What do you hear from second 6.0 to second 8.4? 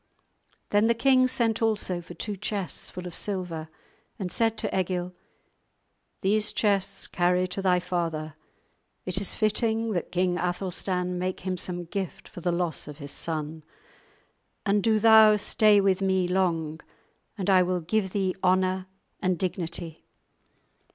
"These chests carry to thy father;